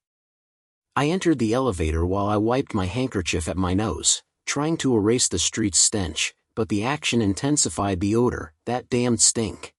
I 0.95 1.09
entered 1.09 1.39
the 1.39 1.53
elevator 1.53 2.05
while 2.05 2.27
I 2.27 2.37
wiped 2.37 2.73
my 2.73 2.85
handkerchief 2.85 3.49
at 3.49 3.57
my 3.57 3.73
nose, 3.73 4.23
trying 4.45 4.77
to 4.77 4.95
erase 4.95 5.27
the 5.27 5.39
street's 5.39 5.79
stench, 5.79 6.33
but 6.55 6.69
the 6.69 6.85
action 6.85 7.21
intensified 7.21 7.99
the 7.99 8.15
odor, 8.15 8.53
that 8.65 8.89
damned 8.89 9.19
stink. 9.19 9.73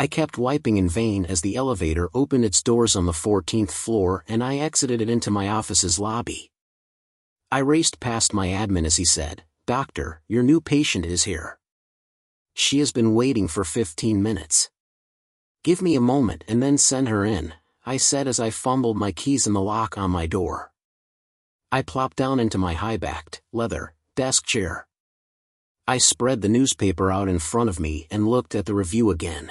I 0.00 0.06
kept 0.06 0.38
wiping 0.38 0.76
in 0.76 0.88
vain 0.88 1.26
as 1.26 1.40
the 1.40 1.56
elevator 1.56 2.08
opened 2.14 2.44
its 2.44 2.62
doors 2.62 2.94
on 2.94 3.06
the 3.06 3.12
14th 3.12 3.72
floor 3.72 4.24
and 4.28 4.44
I 4.44 4.58
exited 4.58 5.00
it 5.02 5.10
into 5.10 5.28
my 5.28 5.48
office's 5.48 5.98
lobby. 5.98 6.52
I 7.50 7.58
raced 7.58 7.98
past 7.98 8.32
my 8.32 8.46
admin 8.46 8.86
as 8.86 8.94
he 8.94 9.04
said, 9.04 9.42
Doctor, 9.66 10.22
your 10.28 10.44
new 10.44 10.60
patient 10.60 11.04
is 11.04 11.24
here. 11.24 11.58
She 12.54 12.78
has 12.78 12.92
been 12.92 13.16
waiting 13.16 13.48
for 13.48 13.64
15 13.64 14.22
minutes. 14.22 14.70
Give 15.64 15.82
me 15.82 15.96
a 15.96 16.00
moment 16.00 16.44
and 16.46 16.62
then 16.62 16.78
send 16.78 17.08
her 17.08 17.24
in, 17.24 17.54
I 17.84 17.96
said 17.96 18.28
as 18.28 18.38
I 18.38 18.50
fumbled 18.50 18.96
my 18.96 19.10
keys 19.10 19.48
in 19.48 19.52
the 19.52 19.60
lock 19.60 19.98
on 19.98 20.12
my 20.12 20.26
door. 20.28 20.70
I 21.72 21.82
plopped 21.82 22.16
down 22.16 22.38
into 22.38 22.56
my 22.56 22.74
high-backed, 22.74 23.42
leather, 23.52 23.94
desk 24.14 24.46
chair. 24.46 24.86
I 25.88 25.98
spread 25.98 26.40
the 26.40 26.48
newspaper 26.48 27.10
out 27.10 27.28
in 27.28 27.40
front 27.40 27.68
of 27.68 27.80
me 27.80 28.06
and 28.12 28.28
looked 28.28 28.54
at 28.54 28.66
the 28.66 28.74
review 28.74 29.10
again. 29.10 29.50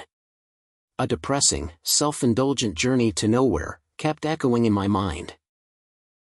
A 1.00 1.06
depressing, 1.06 1.70
self-indulgent 1.84 2.74
journey 2.74 3.12
to 3.12 3.28
nowhere, 3.28 3.78
kept 3.98 4.26
echoing 4.26 4.64
in 4.64 4.72
my 4.72 4.88
mind. 4.88 5.34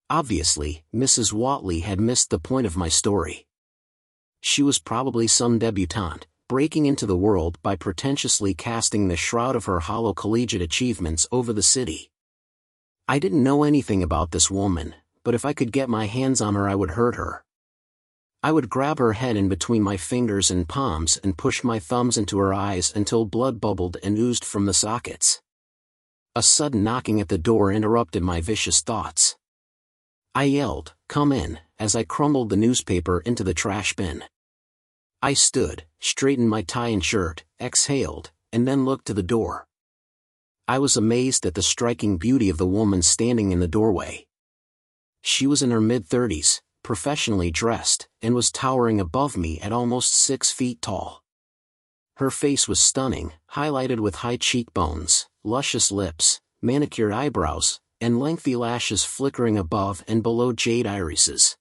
Obviously, 0.10 0.84
Mrs. 0.94 1.32
Whatley 1.32 1.84
had 1.84 2.02
missed 2.02 2.30
the 2.30 2.40
point 2.40 2.68
of 2.68 2.76
my 2.76 2.90
story. 2.90 3.48
She 4.42 4.62
was 4.62 4.78
probably 4.78 5.28
some 5.28 5.60
debutante, 5.60 6.28
breaking 6.50 6.88
into 6.88 7.06
the 7.06 7.16
world 7.16 7.58
by 7.64 7.78
pretentiously 7.78 8.54
casting 8.54 9.08
the 9.08 9.16
shroud 9.16 9.56
of 9.56 9.64
her 9.64 9.80
hollow 9.80 10.14
collegiate 10.14 10.62
achievements 10.62 11.26
over 11.32 11.54
the 11.54 11.64
city. 11.64 12.12
I 13.08 13.18
didn't 13.18 13.44
know 13.44 13.64
anything 13.64 14.04
about 14.04 14.32
this 14.32 14.52
woman, 14.52 14.94
but 15.24 15.34
if 15.34 15.46
I 15.46 15.54
could 15.54 15.72
get 15.72 15.88
my 15.88 16.08
hands 16.08 16.42
on 16.42 16.54
her 16.54 16.68
I 16.68 16.76
would 16.76 16.92
hurt 16.92 17.16
her. 17.16 17.46
I 18.46 18.52
would 18.52 18.70
grab 18.70 19.00
her 19.00 19.14
head 19.14 19.38
in 19.38 19.50
between 19.50 19.82
my 19.82 19.98
fingers 19.98 20.52
and 20.52 20.70
palms 20.70 21.18
and 21.18 21.36
push 21.36 21.64
my 21.64 21.80
thumbs 21.80 22.16
into 22.16 22.38
her 22.38 22.54
eyes 22.54 22.94
until 22.96 23.26
blood 23.26 23.60
bubbled 23.60 23.98
and 24.04 24.20
oozed 24.20 24.46
from 24.46 24.68
the 24.68 24.74
sockets. 24.74 25.42
A 26.36 26.44
sudden 26.44 26.84
knocking 26.84 27.20
at 27.20 27.28
the 27.28 27.40
door 27.40 27.72
interrupted 27.72 28.22
my 28.22 28.42
vicious 28.42 28.82
thoughts. 28.82 29.36
I 30.36 30.44
yelled, 30.44 30.94
come 31.10 31.32
in, 31.32 31.58
as 31.80 31.96
I 31.96 32.04
crumbled 32.04 32.52
the 32.52 32.56
newspaper 32.56 33.20
into 33.22 33.44
the 33.44 33.56
trash 33.56 33.96
bin. 33.96 34.24
I 35.24 35.34
stood, 35.34 35.86
straightened 36.00 36.52
my 36.52 36.62
tie 36.62 36.90
and 36.90 37.04
shirt, 37.04 37.46
exhaled, 37.60 38.30
and 38.54 38.68
then 38.68 38.86
looked 38.86 39.08
to 39.08 39.16
the 39.16 39.24
door. 39.24 39.66
I 40.68 40.78
was 40.78 40.96
amazed 40.96 41.48
at 41.48 41.56
the 41.56 41.64
striking 41.64 42.18
beauty 42.18 42.50
of 42.50 42.60
the 42.60 42.68
woman 42.68 43.02
standing 43.02 43.52
in 43.52 43.60
the 43.60 43.68
doorway. 43.68 44.28
She 45.24 45.48
was 45.48 45.64
in 45.64 45.72
her 45.72 45.82
mid-thirties, 45.82 46.62
professionally 46.86 47.50
dressed, 47.50 48.08
and 48.22 48.36
was 48.36 48.52
towering 48.52 49.00
above 49.00 49.36
me 49.36 49.60
at 49.60 49.72
almost 49.72 50.14
six 50.14 50.52
feet 50.52 50.80
tall. 50.84 51.24
Her 52.18 52.30
face 52.30 52.68
was 52.68 52.80
stunning, 52.80 53.34
highlighted 53.54 54.00
with 54.00 54.18
high 54.18 54.38
cheekbones, 54.38 55.28
luscious 55.44 55.92
lips, 55.92 56.40
manicured 56.62 57.12
eyebrows, 57.12 57.80
and 58.00 58.20
lengthy 58.20 58.56
lashes 58.56 59.04
flickering 59.04 59.58
above 59.58 60.04
and 60.08 60.22
below 60.22 60.54
jade 60.54 60.86
irises. 60.86 61.58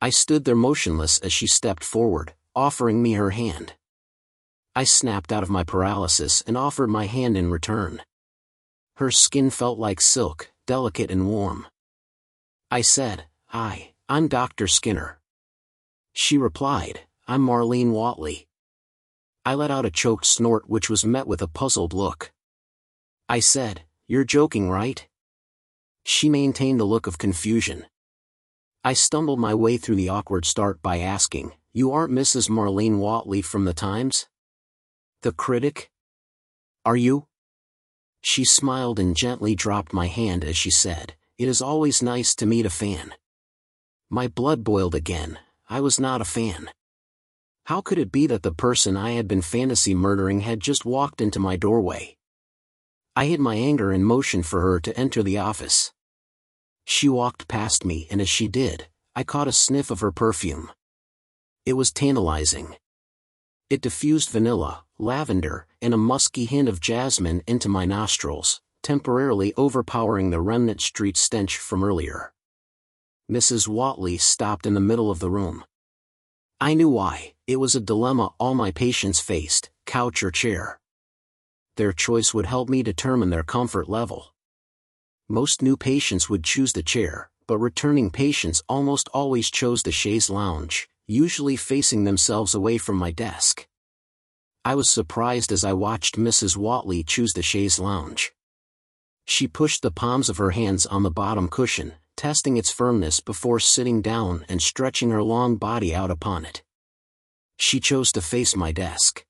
I 0.00 0.10
stood 0.10 0.44
there 0.44 0.54
motionless 0.54 1.18
as 1.18 1.32
she 1.32 1.48
stepped 1.48 1.82
forward, 1.82 2.34
offering 2.54 3.02
me 3.02 3.14
her 3.14 3.30
hand. 3.30 3.72
I 4.76 4.84
snapped 4.84 5.32
out 5.32 5.42
of 5.42 5.50
my 5.50 5.64
paralysis 5.64 6.40
and 6.46 6.56
offered 6.56 6.88
my 6.88 7.06
hand 7.06 7.36
in 7.36 7.50
return. 7.50 8.00
Her 8.94 9.10
skin 9.10 9.50
felt 9.50 9.80
like 9.80 10.00
silk, 10.00 10.52
delicate 10.68 11.10
and 11.10 11.26
warm. 11.26 11.66
I 12.70 12.82
said, 12.82 13.24
Hi, 13.46 13.89
I'm 14.12 14.26
Dr. 14.26 14.66
Skinner. 14.66 15.20
She 16.12 16.36
replied, 16.36 17.02
I'm 17.28 17.46
Marlene 17.46 17.92
Whatley. 17.92 18.48
I 19.44 19.54
let 19.54 19.70
out 19.70 19.86
a 19.86 19.90
choked 19.92 20.26
snort 20.26 20.68
which 20.68 20.90
was 20.90 21.04
met 21.04 21.28
with 21.28 21.40
a 21.40 21.46
puzzled 21.46 21.92
look. 21.92 22.32
I 23.28 23.38
said, 23.38 23.82
You're 24.08 24.24
joking, 24.24 24.68
right? 24.68 25.06
She 26.04 26.28
maintained 26.28 26.80
a 26.80 26.84
look 26.84 27.06
of 27.06 27.18
confusion. 27.18 27.86
I 28.82 28.94
stumbled 28.94 29.38
my 29.38 29.54
way 29.54 29.76
through 29.76 29.94
the 29.94 30.08
awkward 30.08 30.44
start 30.44 30.82
by 30.82 30.98
asking, 30.98 31.52
You 31.72 31.92
aren't 31.92 32.12
Mrs. 32.12 32.50
Marlene 32.50 32.98
Whatley 32.98 33.44
from 33.44 33.64
the 33.64 33.74
Times? 33.74 34.26
The 35.22 35.30
critic? 35.30 35.92
Are 36.84 36.96
you? 36.96 37.28
She 38.22 38.44
smiled 38.44 38.98
and 38.98 39.14
gently 39.14 39.54
dropped 39.54 39.92
my 39.92 40.08
hand 40.08 40.44
as 40.44 40.56
she 40.56 40.70
said, 40.72 41.14
It 41.38 41.46
is 41.46 41.62
always 41.62 42.02
nice 42.02 42.34
to 42.34 42.44
meet 42.44 42.66
a 42.66 42.70
fan. 42.70 43.14
My 44.12 44.26
blood 44.26 44.64
boiled 44.64 44.96
again, 44.96 45.38
I 45.68 45.80
was 45.80 46.00
not 46.00 46.20
a 46.20 46.24
fan. 46.24 46.70
How 47.66 47.80
could 47.80 47.96
it 47.96 48.10
be 48.10 48.26
that 48.26 48.42
the 48.42 48.50
person 48.50 48.96
I 48.96 49.12
had 49.12 49.28
been 49.28 49.40
fantasy 49.40 49.94
murdering 49.94 50.40
had 50.40 50.58
just 50.58 50.84
walked 50.84 51.20
into 51.20 51.38
my 51.38 51.54
doorway? 51.54 52.16
I 53.14 53.26
hid 53.26 53.38
my 53.38 53.54
anger 53.54 53.92
and 53.92 54.04
motioned 54.04 54.46
for 54.46 54.62
her 54.62 54.80
to 54.80 54.98
enter 54.98 55.22
the 55.22 55.38
office. 55.38 55.92
She 56.84 57.08
walked 57.08 57.46
past 57.46 57.84
me 57.84 58.08
and 58.10 58.20
as 58.20 58.28
she 58.28 58.48
did, 58.48 58.88
I 59.14 59.22
caught 59.22 59.46
a 59.46 59.52
sniff 59.52 59.92
of 59.92 60.00
her 60.00 60.10
perfume. 60.10 60.72
It 61.64 61.74
was 61.74 61.92
tantalizing. 61.92 62.74
It 63.68 63.80
diffused 63.80 64.30
vanilla, 64.30 64.86
lavender, 64.98 65.68
and 65.80 65.94
a 65.94 65.96
musky 65.96 66.46
hint 66.46 66.68
of 66.68 66.80
jasmine 66.80 67.44
into 67.46 67.68
my 67.68 67.84
nostrils, 67.84 68.60
temporarily 68.82 69.54
overpowering 69.56 70.30
the 70.30 70.40
remnant 70.40 70.80
street 70.80 71.16
stench 71.16 71.58
from 71.58 71.84
earlier. 71.84 72.32
Mrs. 73.30 73.68
Whatley 73.68 74.18
stopped 74.18 74.66
in 74.66 74.74
the 74.74 74.80
middle 74.80 75.08
of 75.08 75.20
the 75.20 75.30
room. 75.30 75.64
I 76.60 76.74
knew 76.74 76.88
why, 76.88 77.34
it 77.46 77.56
was 77.56 77.76
a 77.76 77.80
dilemma 77.80 78.30
all 78.40 78.54
my 78.54 78.72
patients 78.72 79.20
faced, 79.20 79.70
couch 79.86 80.24
or 80.24 80.32
chair. 80.32 80.80
Their 81.76 81.92
choice 81.92 82.34
would 82.34 82.46
help 82.46 82.68
me 82.68 82.82
determine 82.82 83.30
their 83.30 83.44
comfort 83.44 83.88
level. 83.88 84.34
Most 85.28 85.62
new 85.62 85.76
patients 85.76 86.28
would 86.28 86.42
choose 86.42 86.72
the 86.72 86.82
chair, 86.82 87.30
but 87.46 87.58
returning 87.58 88.10
patients 88.10 88.64
almost 88.68 89.08
always 89.14 89.48
chose 89.48 89.84
the 89.84 89.92
chaise 89.92 90.28
lounge, 90.28 90.88
usually 91.06 91.54
facing 91.54 92.02
themselves 92.02 92.52
away 92.52 92.78
from 92.78 92.96
my 92.96 93.12
desk. 93.12 93.68
I 94.64 94.74
was 94.74 94.90
surprised 94.90 95.52
as 95.52 95.64
I 95.64 95.72
watched 95.72 96.18
Mrs. 96.18 96.56
Whatley 96.56 97.06
choose 97.06 97.32
the 97.32 97.42
chaise 97.42 97.78
lounge. 97.78 98.32
She 99.24 99.46
pushed 99.46 99.82
the 99.82 99.92
palms 99.92 100.28
of 100.28 100.38
her 100.38 100.50
hands 100.50 100.84
on 100.84 101.04
the 101.04 101.12
bottom 101.12 101.48
cushion, 101.48 101.94
testing 102.20 102.58
its 102.58 102.70
firmness 102.70 103.18
before 103.18 103.58
sitting 103.58 104.02
down 104.02 104.44
and 104.46 104.60
stretching 104.60 105.08
her 105.08 105.22
long 105.22 105.56
body 105.56 105.94
out 105.94 106.10
upon 106.10 106.44
it. 106.44 106.62
She 107.58 107.80
chose 107.80 108.12
to 108.12 108.20
face 108.20 108.54
my 108.54 108.72
desk. 108.72 109.24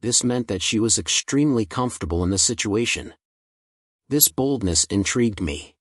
This 0.00 0.24
meant 0.24 0.48
that 0.48 0.62
she 0.62 0.80
was 0.80 0.98
extremely 0.98 1.64
comfortable 1.64 2.24
in 2.24 2.30
the 2.30 2.38
situation. 2.38 3.14
This 4.08 4.26
boldness 4.28 4.82
intrigued 4.86 5.40
me. 5.40 5.76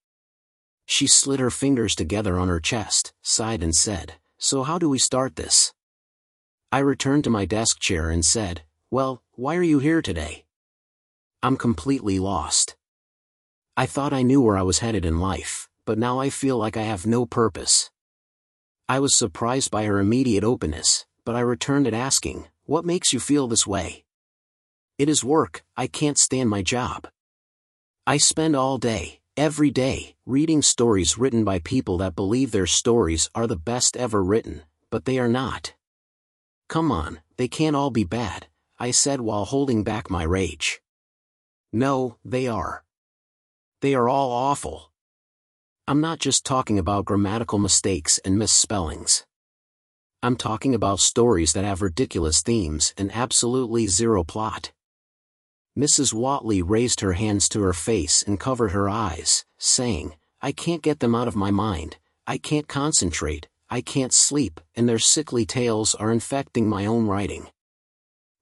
She 0.86 1.08
slid 1.08 1.40
her 1.40 1.50
fingers 1.50 1.96
together 1.96 2.38
on 2.38 2.50
her 2.50 2.60
chest, 2.60 3.14
sighed 3.24 3.64
and 3.64 3.74
said, 3.74 4.14
So 4.38 4.62
how 4.62 4.78
do 4.78 4.88
we 4.88 5.00
start 5.00 5.38
this? 5.38 5.74
I 6.72 6.80
returned 6.80 7.24
to 7.24 7.32
my 7.32 7.46
desk 7.46 7.80
chair 7.80 8.12
and 8.12 8.24
said, 8.24 8.62
Well, 8.92 9.24
why 9.32 9.56
are 9.56 9.64
you 9.64 9.80
here 9.80 10.04
today? 10.04 10.46
I'm 11.42 11.58
completely 11.58 12.20
lost. 12.20 12.76
I 13.76 13.88
thought 13.88 14.14
I 14.14 14.22
knew 14.22 14.40
where 14.40 14.58
I 14.58 14.62
was 14.62 14.80
headed 14.86 15.04
in 15.04 15.20
life 15.20 15.68
but 15.92 15.98
now 15.98 16.22
I 16.22 16.30
feel 16.30 16.58
like 16.58 16.78
I 16.78 16.84
have 16.84 17.06
no 17.06 17.26
purpose. 17.26 17.92
I 18.88 19.00
was 19.00 19.14
surprised 19.14 19.72
by 19.72 19.84
her 19.84 20.00
immediate 20.00 20.42
openness, 20.42 21.06
but 21.26 21.36
I 21.36 21.42
returned 21.42 21.86
it 21.86 21.94
asking, 21.94 22.48
What 22.64 22.86
makes 22.86 23.12
you 23.12 23.20
feel 23.20 23.46
this 23.46 23.68
way? 23.68 24.06
It 24.98 25.10
is 25.10 25.22
work, 25.22 25.66
I 25.76 25.88
can't 25.88 26.18
stand 26.18 26.50
my 26.50 26.62
job. 26.62 27.10
I 28.08 28.16
spend 28.16 28.56
all 28.56 28.78
day, 28.78 29.20
every 29.36 29.70
day, 29.70 30.16
reading 30.26 30.62
stories 30.62 31.18
written 31.18 31.44
by 31.44 31.60
people 31.60 31.98
that 31.98 32.16
believe 32.16 32.54
their 32.54 32.66
stories 32.66 33.30
are 33.36 33.48
the 33.48 33.58
best 33.58 33.98
ever 33.98 34.24
written, 34.24 34.62
but 34.92 35.04
they 35.04 35.20
are 35.20 35.28
not. 35.28 35.74
Come 36.70 36.90
on, 36.90 37.20
they 37.36 37.50
can't 37.50 37.76
all 37.76 37.92
be 37.92 38.06
bad, 38.06 38.48
I 38.80 38.92
said 38.92 39.20
while 39.20 39.44
holding 39.44 39.84
back 39.84 40.10
my 40.10 40.24
rage. 40.24 40.80
No, 41.74 42.16
they 42.24 42.48
are. 42.48 42.86
They 43.82 43.94
are 43.94 44.08
all 44.08 44.32
awful. 44.32 44.91
I'm 45.88 46.00
not 46.00 46.20
just 46.20 46.46
talking 46.46 46.78
about 46.78 47.06
grammatical 47.06 47.58
mistakes 47.58 48.20
and 48.24 48.38
misspellings. 48.38 49.26
I'm 50.22 50.36
talking 50.36 50.76
about 50.76 51.00
stories 51.00 51.54
that 51.54 51.66
have 51.66 51.82
ridiculous 51.82 52.44
themes 52.44 52.94
and 52.98 53.12
absolutely 53.12 53.88
zero 53.88 54.24
plot. 54.24 54.72
Mrs. 55.78 56.14
Whatley 56.14 56.62
raised 56.64 57.00
her 57.00 57.14
hands 57.14 57.50
to 57.50 57.62
her 57.64 57.74
face 57.74 58.22
and 58.22 58.40
covered 58.40 58.72
her 58.72 58.88
eyes, 58.88 59.44
saying, 59.58 60.14
I 60.40 60.52
can't 60.52 60.84
get 60.84 61.00
them 61.00 61.16
out 61.16 61.28
of 61.28 61.36
my 61.36 61.50
mind, 61.50 61.98
I 62.28 62.38
can't 62.38 62.68
concentrate, 62.68 63.50
I 63.68 63.82
can't 63.82 64.14
sleep, 64.14 64.62
and 64.76 64.88
their 64.88 65.00
sickly 65.00 65.48
tales 65.48 65.96
are 65.96 66.12
infecting 66.12 66.70
my 66.70 66.86
own 66.86 67.08
writing. 67.08 67.48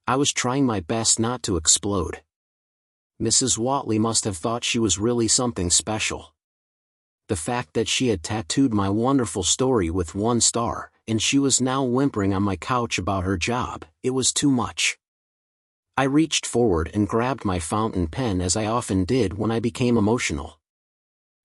I 0.06 0.18
was 0.18 0.34
trying 0.34 0.66
my 0.66 0.82
best 0.82 1.20
not 1.20 1.42
to 1.44 1.56
explode. 1.56 2.22
Mrs. 3.22 3.58
Whatley 3.58 3.98
must 3.98 4.26
have 4.26 4.36
thought 4.36 4.66
she 4.66 4.80
was 4.80 5.00
really 5.00 5.30
something 5.30 5.70
special 5.70 6.34
the 7.30 7.36
fact 7.36 7.76
that 7.76 7.88
she 7.88 8.10
had 8.10 8.24
tattooed 8.24 8.74
my 8.74 8.90
wonderful 8.90 9.44
story 9.44 9.90
with 9.90 10.16
one 10.16 10.42
star, 10.42 10.92
and 11.08 11.22
she 11.22 11.40
was 11.40 11.62
now 11.62 11.84
whimpering 11.84 12.34
on 12.34 12.44
my 12.44 12.56
couch 12.56 12.98
about 12.98 13.24
her 13.24 13.38
job, 13.38 13.86
it 14.04 14.10
was 14.10 14.34
too 14.34 14.52
much. 14.52 14.98
I 15.96 16.04
reached 16.04 16.46
forward 16.46 16.90
and 16.94 17.08
grabbed 17.08 17.46
my 17.46 17.60
fountain 17.60 18.08
pen 18.08 18.42
as 18.42 18.56
I 18.58 18.66
often 18.66 19.06
did 19.06 19.38
when 19.38 19.52
I 19.52 19.60
became 19.60 19.96
emotional. 19.96 20.60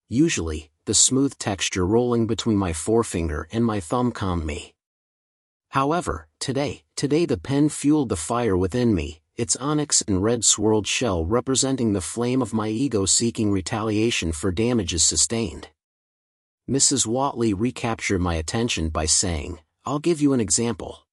Usually, 0.09 0.71
the 0.87 0.95
smooth 0.95 1.37
texture 1.39 1.87
rolling 1.87 2.27
between 2.27 2.57
my 2.57 2.73
forefinger 2.73 3.47
and 3.53 3.65
my 3.65 3.79
thumb 3.79 4.11
calmed 4.11 4.47
me. 4.47 4.75
However, 5.69 6.29
today, 6.41 6.85
today 6.97 7.27
the 7.27 7.37
pen 7.37 7.69
fueled 7.69 8.09
the 8.09 8.17
fire 8.17 8.57
within 8.57 8.95
me, 8.95 9.21
its 9.37 9.57
onyx 9.57 10.03
and 10.03 10.23
red 10.23 10.45
swirled 10.45 10.87
shell 10.87 11.27
representing 11.27 11.93
the 11.93 12.01
flame 12.01 12.41
of 12.41 12.55
my 12.55 12.69
ego 12.69 13.05
seeking 13.05 13.51
retaliation 13.51 14.31
for 14.33 14.53
damages 14.53 15.03
sustained. 15.03 15.69
Mrs. 16.69 17.07
Whatley 17.07 17.53
recaptured 17.53 18.23
my 18.23 18.37
attention 18.37 18.89
by 18.89 19.05
saying, 19.05 19.59
I'll 19.85 19.99
give 19.99 20.23
you 20.23 20.33
an 20.33 20.41
example. 20.41 21.07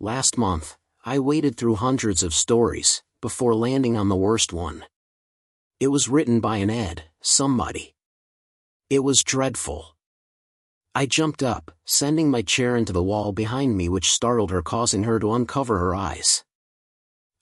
Last 0.00 0.36
month, 0.36 0.76
I 1.04 1.20
waded 1.20 1.56
through 1.56 1.76
hundreds 1.76 2.24
of 2.24 2.34
stories, 2.34 3.04
before 3.22 3.54
landing 3.54 3.96
on 3.96 4.08
the 4.08 4.16
worst 4.16 4.52
one. 4.52 4.84
It 5.78 5.88
was 5.88 6.08
written 6.08 6.40
by 6.40 6.56
an 6.56 6.68
Ed, 6.68 7.04
somebody. 7.22 7.94
It 8.90 9.04
was 9.04 9.22
dreadful. 9.22 9.94
I 10.96 11.06
jumped 11.06 11.44
up, 11.44 11.70
sending 11.84 12.28
my 12.28 12.42
chair 12.42 12.76
into 12.76 12.92
the 12.92 13.04
wall 13.04 13.30
behind 13.30 13.76
me 13.76 13.88
which 13.88 14.10
startled 14.10 14.50
her 14.50 14.62
causing 14.62 15.04
her 15.04 15.20
to 15.20 15.32
uncover 15.32 15.78
her 15.78 15.94
eyes. 15.94 16.42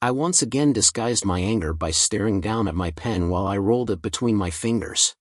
I 0.03 0.11
once 0.11 0.43
again 0.43 0.75
disguised 0.75 1.25
my 1.25 1.41
anger 1.41 1.73
by 1.73 1.91
staring 1.91 2.43
down 2.43 2.69
at 2.69 2.75
my 2.75 2.91
pen 2.91 3.31
while 3.31 3.47
I 3.47 3.57
rolled 3.57 3.91
it 3.91 4.03
between 4.03 4.37
my 4.37 4.51
fingers. 4.51 5.17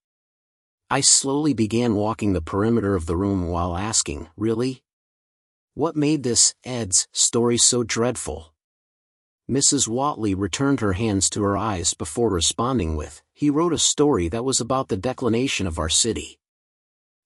I 0.90 1.02
slowly 1.02 1.54
began 1.54 1.96
walking 1.96 2.34
the 2.34 2.42
perimeter 2.42 2.96
of 2.96 3.06
the 3.06 3.18
room 3.18 3.48
while 3.48 3.76
asking, 3.76 4.30
really? 4.38 4.84
What 5.74 5.96
made 5.96 6.24
this, 6.24 6.54
Ed's, 6.64 7.08
story 7.12 7.58
so 7.58 7.84
dreadful? 7.84 8.54
Mrs. 9.50 9.88
Whatley 9.88 10.36
returned 10.36 10.80
her 10.80 10.94
hands 10.94 11.30
to 11.32 11.42
her 11.44 11.58
eyes 11.58 11.94
before 11.94 12.30
responding 12.30 12.96
with, 12.96 13.22
he 13.34 13.50
wrote 13.50 13.74
a 13.74 13.78
story 13.78 14.30
that 14.30 14.46
was 14.46 14.62
about 14.62 14.88
the 14.88 14.98
declination 14.98 15.68
of 15.68 15.80
our 15.80 15.90
city. 15.90 16.40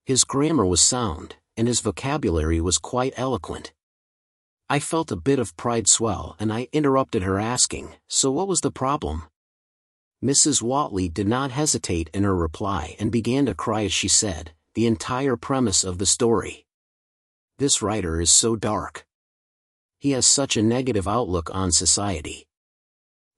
His 0.06 0.24
grammar 0.24 0.66
was 0.66 0.82
sound, 0.82 1.36
and 1.58 1.68
his 1.68 1.82
vocabulary 1.82 2.62
was 2.62 2.78
quite 2.78 3.14
eloquent. 3.18 3.74
I 4.70 4.80
felt 4.80 5.12
a 5.12 5.16
bit 5.16 5.40
of 5.40 5.56
pride 5.56 5.88
swell 5.88 6.36
and 6.40 6.52
I 6.52 6.68
interrupted 6.74 7.24
her 7.24 7.40
asking, 7.40 7.96
so 8.08 8.32
what 8.32 8.48
was 8.48 8.62
the 8.62 8.72
problem? 8.72 9.24
Mrs. 10.24 10.64
Whatley 10.64 11.14
did 11.14 11.28
not 11.28 11.52
hesitate 11.52 12.10
in 12.12 12.24
her 12.24 12.36
reply 12.36 12.96
and 13.00 13.12
began 13.12 13.46
to 13.46 13.54
cry 13.54 13.84
as 13.84 13.94
she 13.94 14.08
said, 14.08 14.52
the 14.74 14.88
entire 14.88 15.38
premise 15.38 15.84
of 15.84 16.00
the 16.00 16.08
story. 16.08 16.66
This 17.60 17.82
writer 17.84 18.20
is 18.20 18.32
so 18.32 18.56
dark. 18.56 19.06
He 20.00 20.12
has 20.12 20.26
such 20.26 20.58
a 20.58 20.64
negative 20.64 21.08
outlook 21.08 21.50
on 21.54 21.72
society. 21.72 22.48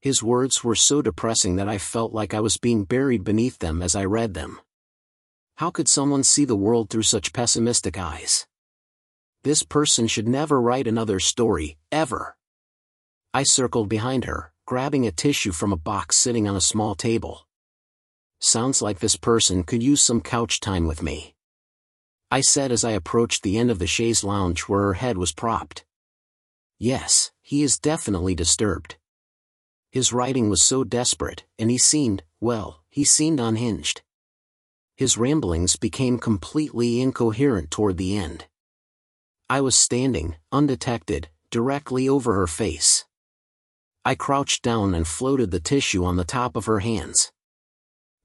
His 0.01 0.23
words 0.23 0.63
were 0.63 0.75
so 0.75 1.01
depressing 1.01 1.57
that 1.57 1.67
I 1.67 1.77
felt 1.77 2.13
like 2.13 2.33
I 2.33 2.39
was 2.39 2.57
being 2.57 2.85
buried 2.85 3.25
beneath 3.25 3.59
them 3.59 3.81
as 3.81 3.95
I 3.95 4.05
read 4.05 4.33
them. 4.33 4.61
How 5.55 5.71
could 5.71 5.89
someone 5.89 6.23
see 6.23 6.45
the 6.45 6.55
world 6.55 6.89
through 6.89 7.03
such 7.03 7.33
pessimistic 7.33 7.97
eyes? 7.97 8.47
This 9.43 9.63
person 9.63 10.07
should 10.07 10.27
never 10.27 10.61
write 10.61 10.87
another 10.87 11.19
story, 11.19 11.77
ever. 11.91 12.37
I 13.33 13.43
circled 13.43 13.89
behind 13.89 14.23
her, 14.23 14.53
grabbing 14.69 15.07
a 15.07 15.11
tissue 15.11 15.51
from 15.51 15.73
a 15.73 15.83
box 15.91 16.15
sitting 16.15 16.47
on 16.47 16.55
a 16.55 16.61
small 16.61 16.93
table. 16.93 17.47
Sounds 18.39 18.83
like 18.83 18.99
this 18.99 19.15
person 19.15 19.63
could 19.63 19.81
use 19.81 19.99
some 19.99 20.21
couch 20.21 20.59
time 20.59 20.85
with 20.85 21.01
me. 21.01 21.33
I 22.29 22.41
said 22.41 22.71
as 22.71 22.83
I 22.83 22.91
approached 22.91 23.41
the 23.41 23.57
end 23.57 23.71
of 23.71 23.79
the 23.79 23.87
chaise 23.87 24.23
lounge 24.23 24.69
where 24.69 24.81
her 24.81 24.93
head 24.93 25.17
was 25.17 25.31
propped. 25.31 25.85
Yes, 26.77 27.31
he 27.41 27.63
is 27.63 27.79
definitely 27.79 28.35
disturbed. 28.35 28.97
His 29.89 30.13
writing 30.13 30.51
was 30.51 30.61
so 30.61 30.83
desperate, 30.83 31.45
and 31.57 31.71
he 31.71 31.79
seemed, 31.79 32.21
well, 32.39 32.83
he 32.91 33.03
seemed 33.03 33.39
unhinged. 33.39 34.03
His 34.95 35.17
ramblings 35.17 35.77
became 35.77 36.19
completely 36.19 37.01
incoherent 37.01 37.71
toward 37.71 37.97
the 37.97 38.15
end. 38.15 38.45
I 39.49 39.61
was 39.61 39.75
standing, 39.75 40.35
undetected, 40.51 41.29
directly 41.49 42.07
over 42.07 42.35
her 42.35 42.45
face. 42.45 43.05
I 44.09 44.15
crouched 44.15 44.63
down 44.63 44.95
and 44.95 45.07
floated 45.07 45.51
the 45.51 45.59
tissue 45.59 46.03
on 46.03 46.15
the 46.15 46.23
top 46.23 46.55
of 46.55 46.65
her 46.65 46.79
hands. 46.79 47.31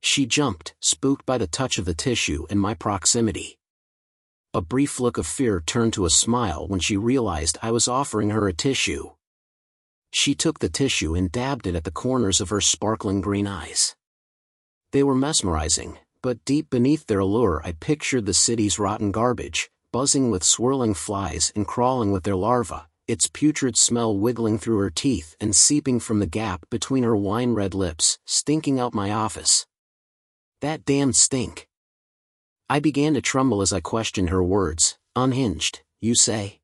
She 0.00 0.24
jumped, 0.24 0.74
spooked 0.80 1.26
by 1.26 1.36
the 1.36 1.46
touch 1.46 1.76
of 1.76 1.84
the 1.84 1.92
tissue 1.92 2.46
and 2.48 2.58
my 2.58 2.72
proximity. 2.72 3.58
A 4.54 4.62
brief 4.62 4.98
look 4.98 5.18
of 5.18 5.26
fear 5.26 5.60
turned 5.60 5.92
to 5.92 6.06
a 6.06 6.10
smile 6.24 6.66
when 6.66 6.80
she 6.80 6.96
realized 6.96 7.58
I 7.60 7.70
was 7.70 7.86
offering 7.86 8.30
her 8.30 8.48
a 8.48 8.54
tissue. 8.54 9.10
She 10.10 10.34
took 10.34 10.60
the 10.60 10.70
tissue 10.70 11.14
and 11.14 11.30
dabbed 11.30 11.66
it 11.66 11.74
at 11.74 11.84
the 11.84 11.90
corners 11.90 12.40
of 12.40 12.48
her 12.48 12.62
sparkling 12.62 13.20
green 13.20 13.46
eyes. 13.46 13.94
They 14.92 15.02
were 15.02 15.14
mesmerizing, 15.14 15.98
but 16.22 16.46
deep 16.46 16.70
beneath 16.70 17.08
their 17.08 17.18
allure 17.18 17.60
I 17.62 17.72
pictured 17.72 18.24
the 18.24 18.32
city's 18.32 18.78
rotten 18.78 19.12
garbage, 19.12 19.70
buzzing 19.92 20.30
with 20.30 20.44
swirling 20.44 20.94
flies 20.94 21.52
and 21.54 21.66
crawling 21.66 22.10
with 22.10 22.22
their 22.22 22.36
larvae, 22.36 22.86
its 23.06 23.26
putrid 23.26 23.76
smell 23.76 24.16
wiggling 24.16 24.58
through 24.58 24.78
her 24.78 24.90
teeth 24.90 25.36
and 25.40 25.54
seeping 25.54 26.00
from 26.00 26.20
the 26.20 26.26
gap 26.26 26.64
between 26.70 27.02
her 27.02 27.16
wine-red 27.16 27.74
lips, 27.74 28.18
stinking 28.24 28.80
out 28.80 28.94
my 28.94 29.10
office. 29.10 29.66
That 30.60 30.84
damned 30.84 31.16
stink. 31.16 31.68
I 32.68 32.80
began 32.80 33.14
to 33.14 33.20
tremble 33.20 33.60
as 33.60 33.72
I 33.72 33.80
questioned 33.80 34.30
her 34.30 34.42
words, 34.42 34.96
unhinged, 35.14 35.82
you 36.00 36.14
say? 36.14 36.60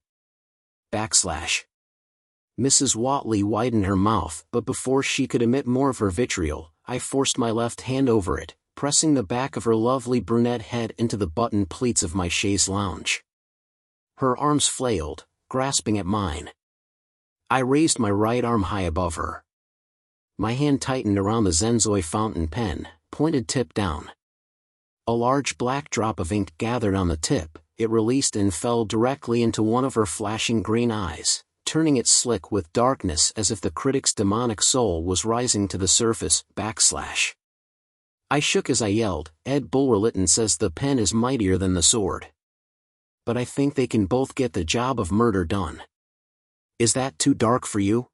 Backslash. 0.92 1.64
Mrs. 2.58 2.96
Whatley 2.96 3.42
widened 3.42 3.86
her 3.86 3.96
mouth, 3.96 4.44
but 4.50 4.64
before 4.64 5.02
she 5.02 5.26
could 5.26 5.42
emit 5.42 5.66
more 5.66 5.90
of 5.90 5.98
her 5.98 6.10
vitriol, 6.10 6.72
I 6.86 6.98
forced 6.98 7.38
my 7.38 7.50
left 7.50 7.82
hand 7.82 8.08
over 8.08 8.38
it, 8.38 8.54
pressing 8.74 9.14
the 9.14 9.22
back 9.22 9.56
of 9.56 9.64
her 9.64 9.74
lovely 9.74 10.20
brunette 10.20 10.62
head 10.62 10.92
into 10.98 11.16
the 11.16 11.26
button 11.26 11.66
pleats 11.66 12.02
of 12.02 12.14
my 12.14 12.28
chaise 12.28 12.68
lounge. 12.68 13.22
Her 14.16 14.36
arms 14.36 14.66
flailed, 14.66 15.26
grasping 15.50 15.98
at 15.98 16.06
mine. 16.06 16.48
I 17.50 17.58
raised 17.58 17.98
my 17.98 18.10
right 18.10 18.44
arm 18.44 18.62
high 18.62 18.82
above 18.82 19.16
her. 19.16 19.42
My 20.38 20.52
hand 20.52 20.80
tightened 20.80 21.18
around 21.18 21.42
the 21.42 21.50
Zenzoi 21.50 22.04
fountain 22.04 22.46
pen, 22.46 22.86
pointed 23.10 23.48
tip 23.48 23.74
down. 23.74 24.12
A 25.08 25.12
large 25.12 25.58
black 25.58 25.90
drop 25.90 26.20
of 26.20 26.30
ink 26.30 26.52
gathered 26.56 26.94
on 26.94 27.08
the 27.08 27.16
tip, 27.16 27.58
it 27.76 27.90
released 27.90 28.36
and 28.36 28.54
fell 28.54 28.84
directly 28.84 29.42
into 29.42 29.60
one 29.60 29.84
of 29.84 29.94
her 29.94 30.06
flashing 30.06 30.62
green 30.62 30.92
eyes, 30.92 31.42
turning 31.66 31.96
it 31.96 32.06
slick 32.06 32.52
with 32.52 32.72
darkness 32.72 33.32
as 33.36 33.50
if 33.50 33.60
the 33.60 33.72
critic's 33.72 34.14
demonic 34.14 34.62
soul 34.62 35.02
was 35.02 35.24
rising 35.24 35.66
to 35.66 35.78
the 35.78 35.88
surface, 35.88 36.44
backslash. 36.54 37.34
I 38.30 38.38
shook 38.38 38.70
as 38.70 38.80
I 38.80 38.88
yelled, 38.88 39.32
Ed 39.44 39.68
Bulwer-Lytton 39.68 40.28
says 40.28 40.56
the 40.58 40.70
pen 40.70 41.00
is 41.00 41.12
mightier 41.12 41.58
than 41.58 41.74
the 41.74 41.82
sword. 41.82 42.28
But 43.26 43.36
I 43.36 43.44
think 43.44 43.74
they 43.74 43.86
can 43.86 44.06
both 44.06 44.34
get 44.34 44.52
the 44.52 44.64
job 44.64 44.98
of 44.98 45.12
murder 45.12 45.44
done. 45.44 45.82
Is 46.78 46.94
that 46.94 47.18
too 47.18 47.34
dark 47.34 47.66
for 47.66 47.80
you? 47.80 48.08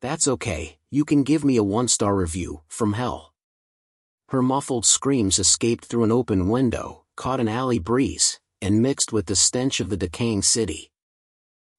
That's 0.00 0.28
okay, 0.28 0.78
you 0.90 1.04
can 1.04 1.22
give 1.22 1.44
me 1.44 1.56
a 1.56 1.64
one-star 1.64 2.14
review, 2.14 2.62
from 2.68 2.94
hell. 2.94 3.34
Her 4.30 4.42
muffled 4.42 4.86
screams 4.86 5.38
escaped 5.38 5.84
through 5.84 6.04
an 6.04 6.12
open 6.12 6.48
window, 6.48 7.04
caught 7.16 7.40
an 7.40 7.48
alley 7.48 7.78
breeze, 7.78 8.40
and 8.60 8.82
mixed 8.82 9.12
with 9.12 9.26
the 9.26 9.36
stench 9.36 9.80
of 9.80 9.90
the 9.90 9.96
decaying 9.96 10.42
city. 10.42 10.90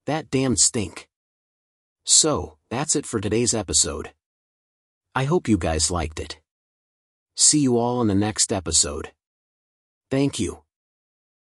That 0.06 0.30
damned 0.30 0.60
stink. 0.60 1.08
So, 2.06 2.58
that's 2.70 2.96
it 2.96 3.06
for 3.06 3.20
today's 3.20 3.54
episode. 3.54 4.14
I 5.14 5.26
hope 5.26 5.48
you 5.48 5.58
guys 5.58 5.92
liked 5.92 6.20
it. 6.20 6.40
See 7.36 7.60
you 7.60 7.78
all 7.78 8.02
in 8.02 8.08
the 8.08 8.16
next 8.16 8.54
episode. 8.54 9.12
Thank 10.10 10.40
you. 10.40 10.67